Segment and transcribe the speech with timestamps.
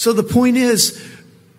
[0.00, 0.98] So the point is,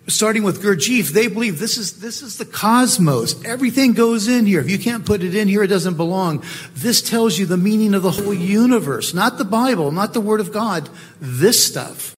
[0.08, 3.40] starting with Gurdjieff, they believe this is, this is the cosmos.
[3.44, 4.58] Everything goes in here.
[4.58, 6.42] If you can't put it in here, it doesn't belong.
[6.74, 10.40] This tells you the meaning of the whole universe, not the Bible, not the Word
[10.40, 12.16] of God, this stuff.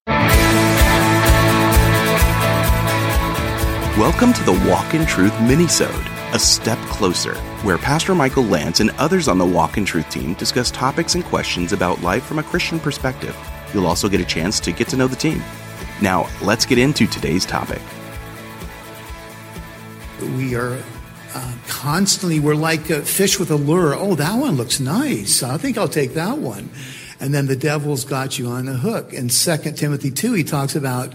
[3.95, 8.89] Welcome to the Walk in Truth minisode, a step closer, where Pastor Michael Lance and
[8.97, 12.43] others on the Walk in Truth team discuss topics and questions about life from a
[12.43, 13.37] Christian perspective.
[13.75, 15.43] You'll also get a chance to get to know the team.
[16.01, 17.81] Now, let's get into today's topic.
[20.37, 20.81] We are
[21.33, 23.95] uh, constantly, we're like a fish with a lure.
[23.95, 25.43] Oh, that one looks nice.
[25.43, 26.69] I think I'll take that one.
[27.19, 29.13] And then the devil's got you on the hook.
[29.13, 31.13] In 2 Timothy 2, he talks about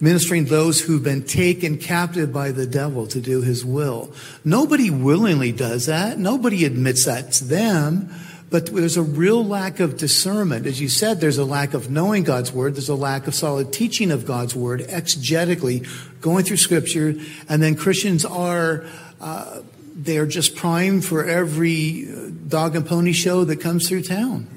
[0.00, 4.12] ministering those who've been taken captive by the devil to do his will.
[4.44, 6.18] Nobody willingly does that.
[6.18, 8.10] Nobody admits that to them.
[8.50, 10.66] But there's a real lack of discernment.
[10.66, 12.74] As you said, there's a lack of knowing God's word.
[12.74, 15.86] There's a lack of solid teaching of God's word exegetically,
[16.20, 17.14] going through scripture.
[17.48, 18.84] And then Christians are,
[19.20, 19.60] uh,
[19.94, 24.48] they're just primed for every uh, dog and pony show that comes through town.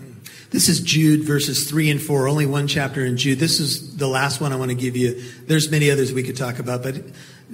[0.49, 3.39] This is Jude verses 3 and 4, only one chapter in Jude.
[3.39, 5.21] This is the last one I want to give you.
[5.45, 6.97] There's many others we could talk about, but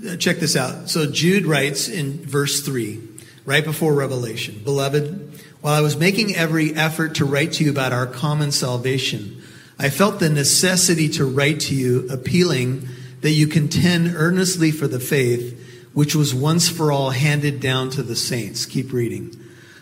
[0.06, 0.90] uh, check this out.
[0.90, 3.09] So Jude writes in verse 3,
[3.50, 7.92] right before Revelation Beloved, while I was making every effort to write to you about
[7.92, 9.42] our common salvation,
[9.80, 12.88] I felt the necessity to write to you, appealing
[13.22, 18.04] that you contend earnestly for the faith which was once for all handed down to
[18.04, 18.68] the saints.
[18.68, 19.36] Keep reading.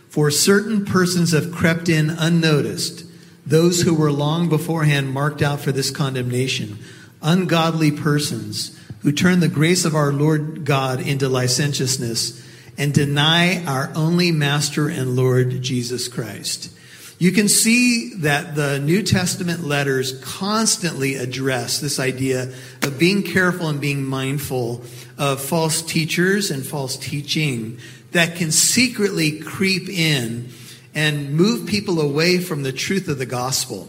[0.08, 3.04] For certain persons have crept in unnoticed
[3.46, 6.80] those who were long beforehand marked out for this condemnation,
[7.22, 12.47] ungodly persons who turn the grace of our Lord God into licentiousness
[12.78, 16.72] and deny our only Master and Lord Jesus Christ.
[17.20, 22.54] You can see that the New Testament letters constantly address this idea
[22.84, 24.84] of being careful and being mindful
[25.18, 27.80] of false teachers and false teaching
[28.12, 30.50] that can secretly creep in
[30.94, 33.88] and move people away from the truth of the gospel.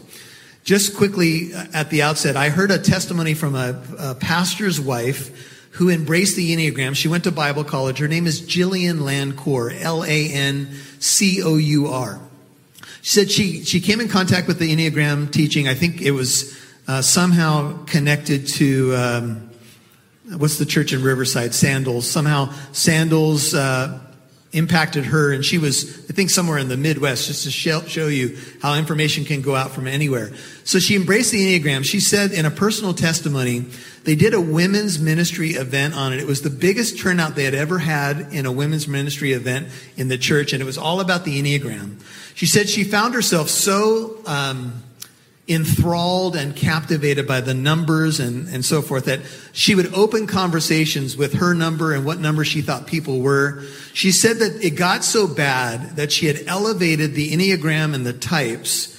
[0.63, 5.58] Just quickly uh, at the outset, I heard a testimony from a, a pastor's wife
[5.71, 6.95] who embraced the Enneagram.
[6.95, 7.99] She went to Bible college.
[7.99, 10.69] Her name is Jillian Lancour, L A N
[10.99, 12.19] C O U R.
[13.01, 15.67] She said she, she came in contact with the Enneagram teaching.
[15.67, 19.49] I think it was uh, somehow connected to, um,
[20.37, 21.53] what's the church in Riverside?
[21.53, 22.09] Sandals.
[22.09, 23.99] Somehow Sandals uh,
[24.51, 28.37] impacted her, and she was, I think, somewhere in the Midwest, just to show, you
[28.61, 30.31] how information can go out from anywhere.
[30.63, 31.85] So she embraced the Enneagram.
[31.85, 33.65] She said in a personal testimony,
[34.05, 36.19] they did a women's ministry event on it.
[36.19, 39.67] It was the biggest turnout they had ever had in a women's ministry event
[39.97, 42.01] in the church, and it was all about the Enneagram.
[42.33, 44.81] She said she found herself so um,
[45.49, 49.19] enthralled and captivated by the numbers and, and so forth that
[49.51, 53.63] she would open conversations with her number and what number she thought people were.
[53.93, 58.13] She said that it got so bad that she had elevated the Enneagram and the
[58.13, 58.95] types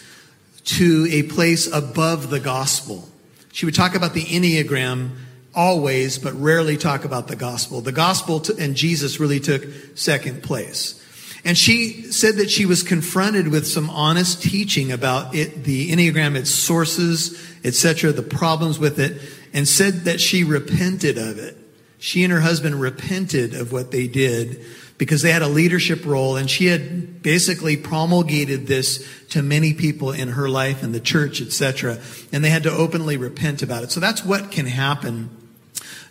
[0.65, 3.09] to a place above the gospel.
[3.53, 5.11] She would talk about the Enneagram
[5.55, 7.81] always, but rarely talk about the gospel.
[7.81, 11.00] The gospel and Jesus really took second place.
[11.45, 16.37] And she said that she was confronted with some honest teaching about it, the Enneagram,
[16.37, 19.21] its sources, etc., the problems with it,
[19.55, 21.57] and said that she repented of it.
[21.99, 24.65] She and her husband repented of what they did
[24.97, 30.13] because they had a leadership role and she had basically promulgated this to many people
[30.13, 31.99] in her life and the church, etc.
[32.33, 33.91] And they had to openly repent about it.
[33.91, 35.31] So that's what can happen.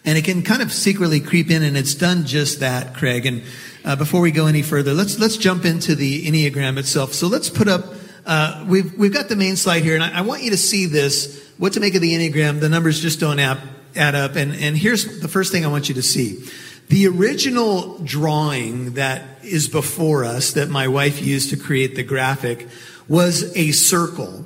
[0.05, 3.27] And it can kind of secretly creep in and it's done just that, Craig.
[3.27, 3.43] And
[3.83, 7.13] uh, before we go any further, let's let's jump into the Enneagram itself.
[7.13, 7.85] So let's put up.
[8.25, 10.85] Uh, we've we've got the main slide here, and I, I, want you to see
[10.85, 11.49] this.
[11.57, 12.59] What to make of the Enneagram?
[12.59, 13.59] The numbers just don't add,
[13.95, 14.35] add up.
[14.35, 16.43] And and here's the first thing I want you to see.
[16.89, 22.67] The original drawing that is before us, that my wife used to create the graphic,
[23.07, 24.45] was a circle.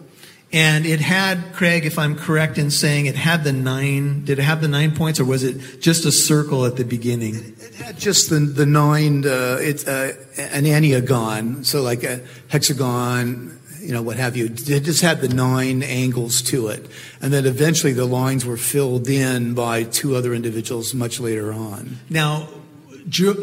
[0.54, 4.44] And it had, Craig, if I'm correct in saying it had the nine, did it
[4.44, 7.36] have the nine points or was it just a circle at the beginning?
[7.36, 12.22] It, it had just the, the nine, uh, it's uh, an enneagon, so like a
[12.50, 14.46] hexagon, you know, what have you.
[14.46, 16.86] It just had the nine angles to it.
[17.20, 21.98] And then eventually the lines were filled in by two other individuals much later on.
[22.12, 22.48] Now,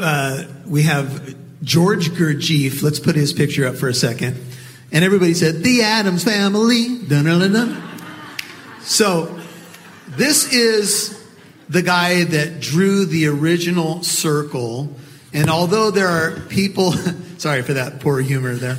[0.01, 1.35] uh, we have
[1.65, 2.85] George Gurdjieff.
[2.85, 4.37] Let's put his picture up for a second.
[4.93, 6.99] And everybody said, The Addams Family.
[6.99, 7.83] Dun, dun, dun,
[8.83, 9.39] so,
[10.09, 11.17] this is
[11.69, 14.95] the guy that drew the original circle.
[15.33, 16.93] And although there are people,
[17.39, 18.79] sorry for that poor humor there.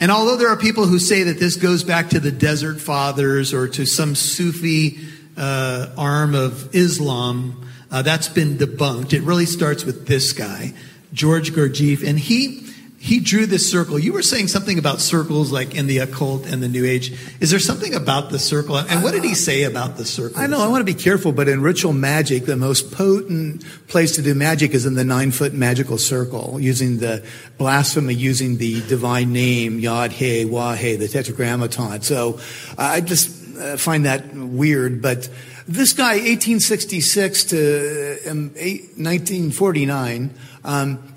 [0.00, 3.52] And although there are people who say that this goes back to the Desert Fathers
[3.52, 4.98] or to some Sufi
[5.36, 7.68] uh, arm of Islam.
[7.90, 9.12] Uh, that's been debunked.
[9.12, 10.74] It really starts with this guy,
[11.12, 12.66] George Gurdjieff, and he
[13.04, 13.98] he drew this circle.
[13.98, 17.12] You were saying something about circles, like in the occult and the New Age.
[17.38, 18.78] Is there something about the circle?
[18.78, 20.40] And what did he say about the circle?
[20.40, 20.58] I know.
[20.58, 24.34] I want to be careful, but in ritual magic, the most potent place to do
[24.34, 27.22] magic is in the nine foot magical circle, using the
[27.58, 32.00] blasphemy, using the divine name Yod He Wah-He, the Tetragrammaton.
[32.00, 32.40] So
[32.78, 35.28] I just uh, find that weird, but.
[35.66, 40.30] This guy, 1866 to um, 1949,
[40.62, 41.14] um,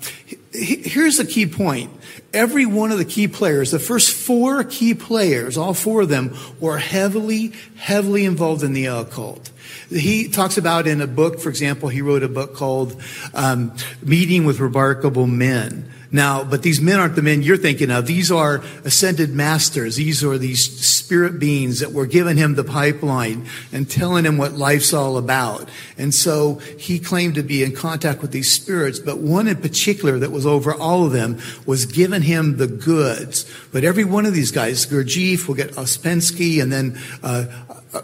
[0.58, 1.90] here's the key point.
[2.32, 6.36] Every one of the key players, the first four key players, all four of them
[6.60, 9.50] were heavily, heavily involved in the occult.
[9.90, 13.00] He talks about in a book, for example, he wrote a book called
[13.32, 15.90] um, Meeting with Remarkable Men.
[16.10, 18.06] Now, but these men aren't the men you're thinking of.
[18.06, 19.96] These are ascended masters.
[19.96, 24.52] These are these spirit beings that were giving him the pipeline and telling him what
[24.52, 25.68] life's all about.
[25.98, 30.18] And so he claimed to be in contact with these spirits, but one in particular
[30.18, 33.44] that was over all of them was giving him the goods.
[33.70, 37.46] But every one of these guys, Gurdjieff, we'll get Ouspensky, and then uh,
[37.92, 38.02] uh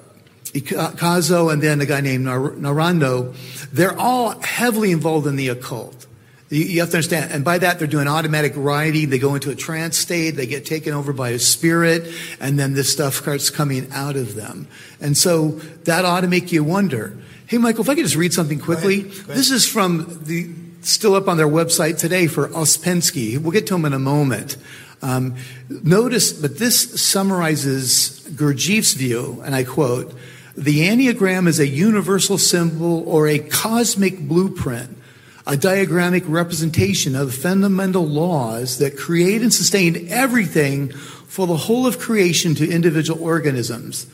[0.52, 3.34] Kazo, and then a guy named Naranjo,
[3.72, 6.06] they're all heavily involved in the occult.
[6.54, 7.32] You, have to understand.
[7.32, 9.10] And by that, they're doing automatic writing.
[9.10, 10.32] They go into a trance state.
[10.32, 12.08] They get taken over by a spirit.
[12.38, 14.68] And then this stuff starts coming out of them.
[15.00, 15.48] And so
[15.84, 17.16] that ought to make you wonder.
[17.46, 19.02] Hey, Michael, if I could just read something quickly.
[19.02, 19.16] Go ahead.
[19.16, 19.36] Go ahead.
[19.36, 20.48] This is from the,
[20.82, 23.36] still up on their website today for Ouspensky.
[23.36, 24.56] We'll get to him in a moment.
[25.02, 25.34] Um,
[25.68, 30.14] notice, but this summarizes Gurdjieff's view, and I quote,
[30.56, 34.96] the Enneagram is a universal symbol or a cosmic blueprint
[35.46, 41.86] a diagrammic representation of the fundamental laws that create and sustain everything for the whole
[41.86, 44.06] of creation to individual organisms.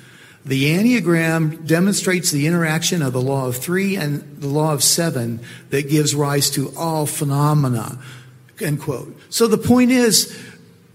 [0.44, 5.40] The Enneagram demonstrates the interaction of the law of three and the law of seven
[5.68, 7.98] that gives rise to all phenomena.
[8.58, 9.18] End quote.
[9.28, 10.36] So the point is,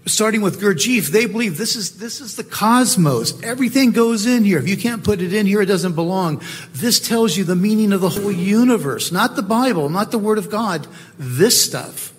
[0.06, 3.42] starting with Gurdjieff, they believe this is, this is the cosmos.
[3.42, 4.58] Everything goes in here.
[4.58, 6.40] If you can't put it in here, it doesn't belong.
[6.72, 10.38] This tells you the meaning of the whole universe, not the Bible, not the Word
[10.38, 10.86] of God.
[11.18, 12.12] This stuff.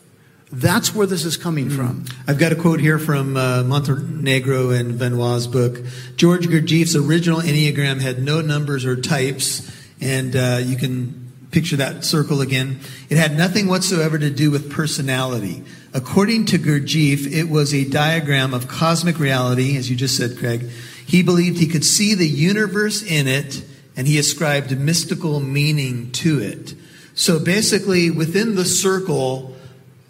[0.52, 2.06] That's where this is coming from.
[2.06, 2.30] Hmm.
[2.30, 5.80] I've got a quote here from uh, Montenegro and Benoit's book.
[6.16, 9.70] George Gurdjieff's original Enneagram had no numbers or types,
[10.00, 12.80] and uh, you can picture that circle again.
[13.10, 15.64] It had nothing whatsoever to do with personality.
[15.98, 20.70] According to Gurdjieff, it was a diagram of cosmic reality, as you just said, Craig.
[21.08, 23.66] He believed he could see the universe in it,
[23.96, 26.76] and he ascribed mystical meaning to it.
[27.16, 29.58] So basically, within the circle,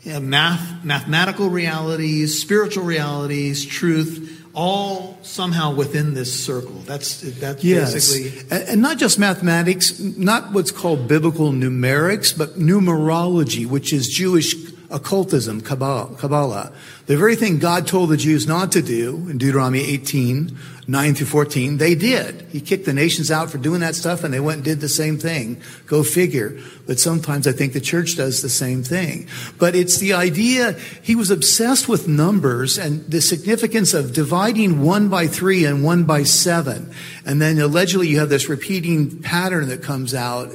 [0.04, 6.80] math, mathematical realities, spiritual realities, truth, all somehow within this circle.
[6.80, 7.94] That's that's yes.
[7.94, 14.54] basically and not just mathematics, not what's called biblical numerics, but numerology, which is Jewish
[14.90, 16.72] occultism, Kabbalah,
[17.08, 20.58] the very thing God told the Jews not to do in Deuteronomy 18,
[20.90, 22.44] 9 through 14, they did.
[22.52, 24.88] He kicked the nations out for doing that stuff and they went and did the
[24.90, 25.62] same thing.
[25.86, 26.58] Go figure.
[26.86, 29.28] But sometimes I think the church does the same thing.
[29.58, 35.10] But it's the idea, he was obsessed with numbers and the significance of dividing one
[35.10, 36.94] by three and one by seven.
[37.26, 40.54] And then allegedly you have this repeating pattern that comes out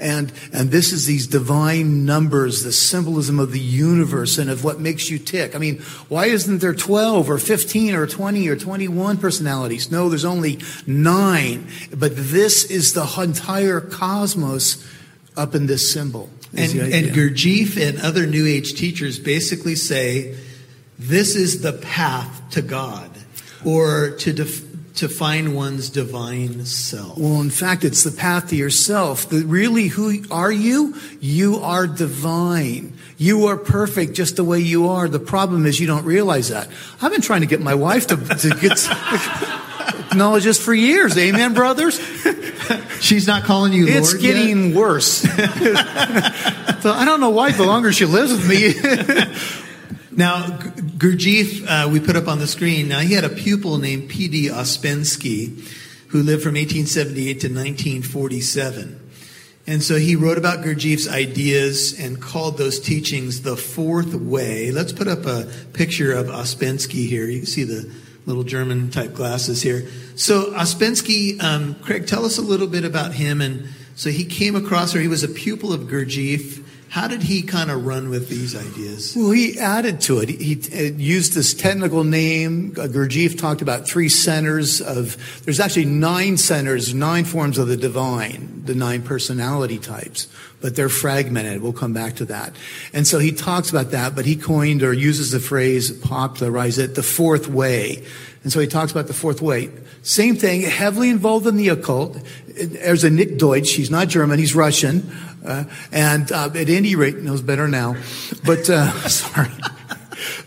[0.00, 4.80] and, and this is these divine numbers, the symbolism of the universe and of what
[4.80, 5.54] makes you tick.
[5.54, 9.90] I mean, why isn't there 12 or 15 or 20 or 21 personalities?
[9.90, 11.68] No, there's only nine.
[11.94, 14.86] But this is the entire cosmos
[15.36, 16.30] up in this symbol.
[16.56, 20.36] And, and Gurdjieff and other New Age teachers basically say
[20.98, 23.10] this is the path to God
[23.64, 24.69] or to def-
[25.00, 27.16] to find one's divine self.
[27.16, 29.30] Well, in fact, it's the path to yourself.
[29.30, 30.94] The, really, who are you?
[31.20, 32.92] You are divine.
[33.16, 35.08] You are perfect just the way you are.
[35.08, 36.68] The problem is you don't realize that.
[37.00, 38.86] I've been trying to get my wife to, to get
[40.10, 41.16] acknowledge this for years.
[41.16, 41.98] Amen, brothers?
[43.00, 44.76] She's not calling you It's Lord getting yet?
[44.76, 45.06] worse.
[45.22, 48.74] so I don't know why the longer she lives with me.
[50.20, 52.88] Now, Gurdjieff, uh, we put up on the screen.
[52.88, 54.48] Now, he had a pupil named P.D.
[54.48, 55.66] Ouspensky,
[56.08, 59.00] who lived from 1878 to 1947.
[59.66, 64.70] And so he wrote about Gurdjieff's ideas and called those teachings the fourth way.
[64.70, 67.24] Let's put up a picture of Ouspensky here.
[67.24, 67.90] You can see the
[68.26, 69.88] little German type glasses here.
[70.16, 73.40] So Ouspensky, um, Craig, tell us a little bit about him.
[73.40, 77.42] And so he came across, or he was a pupil of Gurdjieff How did he
[77.42, 79.14] kind of run with these ideas?
[79.16, 80.28] Well, he added to it.
[80.28, 82.74] He, he used this technical name.
[82.76, 87.76] Uh, Gurdjieff talked about three centers of, there's actually nine centers, nine forms of the
[87.76, 90.26] divine, the nine personality types,
[90.60, 91.62] but they're fragmented.
[91.62, 92.54] We'll come back to that.
[92.92, 96.94] And so he talks about that, but he coined or uses the phrase, popularize it,
[96.94, 98.04] the fourth way.
[98.42, 99.70] And so he talks about the fourth way.
[100.02, 102.18] Same thing, heavily involved in the occult.
[102.46, 103.70] There's a Nick Deutsch.
[103.70, 104.38] He's not German.
[104.38, 105.10] He's Russian.
[105.44, 107.96] Uh, and uh, at any rate, knows better now.
[108.44, 109.50] But uh, sorry.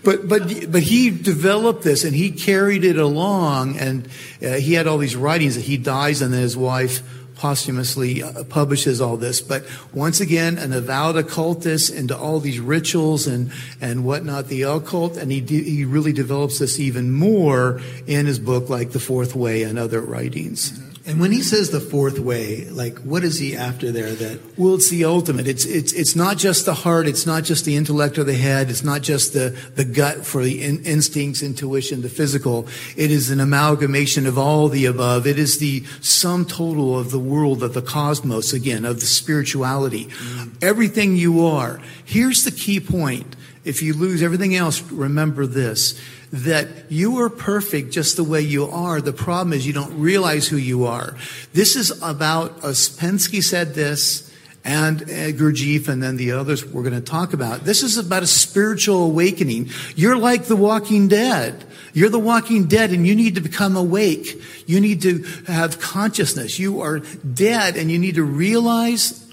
[0.03, 4.07] But but but he developed this and he carried it along, and
[4.41, 5.55] uh, he had all these writings.
[5.55, 7.01] That he dies, and then his wife
[7.35, 9.41] posthumously uh, publishes all this.
[9.41, 15.17] But once again, an avowed occultist into all these rituals and, and whatnot, the occult,
[15.17, 19.35] and he, de- he really develops this even more in his book, like The Fourth
[19.35, 20.92] Way and other writings.
[21.05, 24.75] And when he says the fourth way, like what is he after there that Well,
[24.75, 25.47] it's the ultimate.
[25.47, 27.07] It's it's it's not just the heart.
[27.07, 28.69] It's not just the intellect or the head.
[28.69, 32.67] It's not just the the gut for the in, instincts, intuition, the physical.
[32.95, 35.27] It is an amalgamation of all the above.
[35.27, 40.05] It is the sum total of the world, of the cosmos, again, of the spirituality.
[40.05, 40.63] Mm.
[40.63, 41.81] Everything you are.
[42.05, 43.35] Here's the key point.
[43.63, 45.99] If you lose everything else, remember this
[46.31, 48.99] that you are perfect just the way you are.
[48.99, 51.15] The problem is you don't realize who you are.
[51.53, 54.31] This is about, Ouspensky said this,
[54.65, 57.65] and uh, Gurdjieff, and then the others we're going to talk about.
[57.65, 59.69] This is about a spiritual awakening.
[59.95, 61.65] You're like the walking dead.
[61.93, 64.41] You're the walking dead and you need to become awake.
[64.65, 66.57] You need to have consciousness.
[66.57, 69.31] You are dead and you need to realize,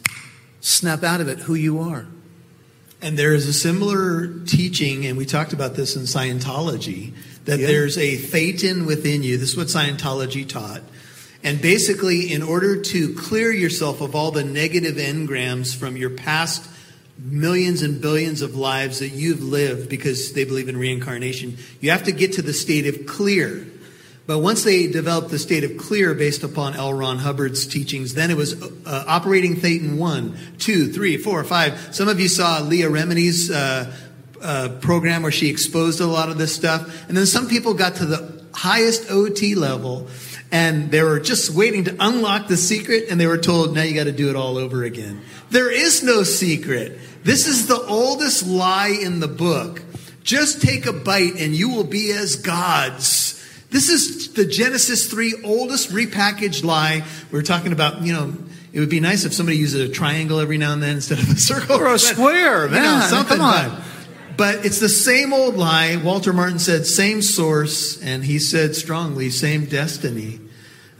[0.60, 2.06] snap out of it, who you are.
[3.02, 7.12] And there is a similar teaching, and we talked about this in Scientology,
[7.46, 7.66] that Yeah.
[7.66, 9.38] there's a thetan within you.
[9.38, 10.82] This is what Scientology taught.
[11.42, 16.64] And basically, in order to clear yourself of all the negative engrams from your past
[17.18, 22.04] millions and billions of lives that you've lived because they believe in reincarnation, you have
[22.04, 23.66] to get to the state of clear.
[24.30, 26.94] But once they developed the state of clear based upon L.
[26.94, 31.88] Ron Hubbard's teachings, then it was uh, operating Thetan 1, 2, 3, 4, 5.
[31.92, 33.92] Some of you saw Leah Remini's uh,
[34.40, 37.08] uh, program where she exposed a lot of this stuff.
[37.08, 40.06] And then some people got to the highest OT level
[40.52, 43.96] and they were just waiting to unlock the secret and they were told, now you
[43.96, 45.22] got to do it all over again.
[45.50, 47.00] There is no secret.
[47.24, 49.82] This is the oldest lie in the book.
[50.22, 53.38] Just take a bite and you will be as gods.
[53.70, 57.04] This is the Genesis 3 oldest repackaged lie.
[57.30, 58.34] We are talking about, you know,
[58.72, 61.30] it would be nice if somebody used a triangle every now and then instead of
[61.30, 61.76] a circle.
[61.76, 63.82] Or a square, you know, something come on.
[64.36, 65.96] But it's the same old lie.
[65.96, 70.40] Walter Martin said, same source, and he said strongly, same destiny.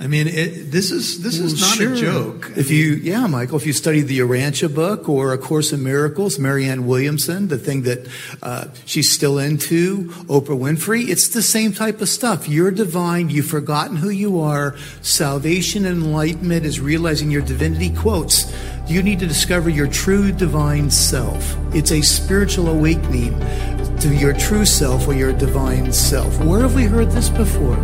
[0.00, 1.92] I mean, it, this is this is not sure.
[1.92, 2.52] a joke.
[2.56, 6.38] If you, yeah, Michael, if you study the Urantia book or A Course in Miracles,
[6.38, 8.08] Marianne Williamson, the thing that
[8.42, 12.48] uh, she's still into, Oprah Winfrey, it's the same type of stuff.
[12.48, 13.28] You're divine.
[13.28, 14.74] You've forgotten who you are.
[15.02, 17.94] Salvation and enlightenment is realizing your divinity.
[17.94, 18.50] Quotes.
[18.88, 21.54] You need to discover your true divine self.
[21.74, 23.38] It's a spiritual awakening
[23.98, 26.42] to your true self or your divine self.
[26.42, 27.76] Where have we heard this before?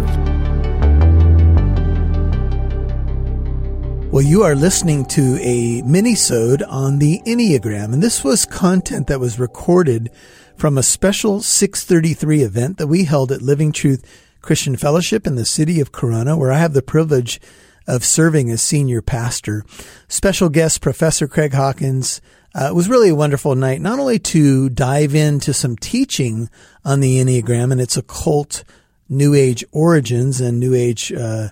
[4.16, 9.20] Well, you are listening to a mini-sode on the Enneagram, and this was content that
[9.20, 10.11] was recorded
[10.56, 14.06] from a special 633 event that we held at Living Truth
[14.40, 17.38] Christian Fellowship in the city of Corona, where I have the privilege
[17.87, 19.66] of serving as senior pastor.
[20.08, 22.23] Special guest Professor Craig Hawkins.
[22.54, 26.49] Uh, it was really a wonderful night, not only to dive into some teaching
[26.87, 28.64] on the Enneagram and its occult
[29.11, 31.49] New Age origins and New Age uh,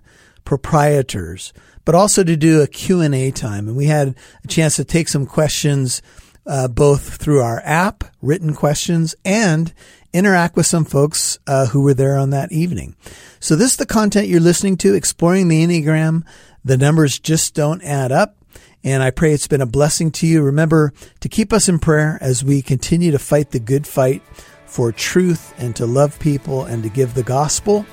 [0.46, 1.52] proprietors,
[1.84, 3.68] but also to do a Q&A time.
[3.68, 6.02] And we had a chance to take some questions
[6.46, 9.72] uh, both through our app, written questions, and
[10.12, 12.94] interact with some folks uh, who were there on that evening.
[13.40, 16.22] So this is the content you're listening to, exploring the Enneagram.
[16.64, 18.36] The numbers just don't add up.
[18.82, 20.42] And I pray it's been a blessing to you.
[20.42, 24.22] Remember to keep us in prayer as we continue to fight the good fight
[24.66, 27.86] for truth and to love people and to give the gospel.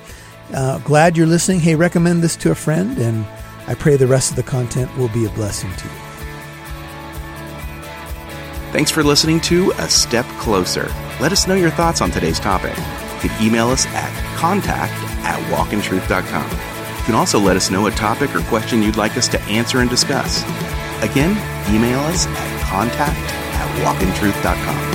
[0.52, 1.60] Uh, glad you're listening.
[1.60, 3.24] Hey, recommend this to a friend, and
[3.66, 5.94] I pray the rest of the content will be a blessing to you.
[8.72, 10.90] Thanks for listening to A Step Closer.
[11.20, 12.76] Let us know your thoughts on today's topic.
[13.22, 16.50] You can email us at contact at walkintruth.com.
[16.50, 19.80] You can also let us know a topic or question you'd like us to answer
[19.80, 20.42] and discuss.
[21.02, 21.30] Again,
[21.74, 23.18] email us at contact
[23.54, 24.92] at walkintruth.com.